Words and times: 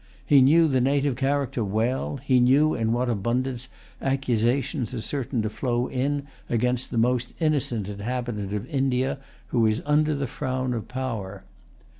He 0.25 0.41
knew 0.41 0.67
the 0.67 0.81
native 0.81 1.15
character 1.15 1.63
well. 1.63 2.17
He 2.17 2.39
knew 2.39 2.73
in 2.73 2.91
what 2.91 3.07
abundance 3.07 3.67
accusations 4.01 4.95
are 4.95 4.99
certain 5.01 5.43
to 5.43 5.49
flow 5.51 5.85
in 5.87 6.25
against 6.49 6.89
the 6.89 6.97
most 6.97 7.35
innocent 7.39 7.87
inhabitant 7.87 8.51
of 8.51 8.65
India 8.65 9.19
who 9.49 9.67
is 9.67 9.79
under 9.85 10.15
the 10.15 10.25
frown 10.25 10.73
of 10.73 10.87
power. 10.87 11.43